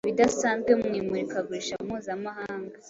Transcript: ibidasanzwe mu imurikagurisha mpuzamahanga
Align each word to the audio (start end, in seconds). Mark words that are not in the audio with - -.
ibidasanzwe 0.05 0.71
mu 0.81 0.87
imurikagurisha 0.99 1.75
mpuzamahanga 1.85 2.75